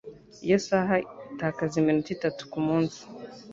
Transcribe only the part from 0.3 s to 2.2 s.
Iyi saha itakaza iminota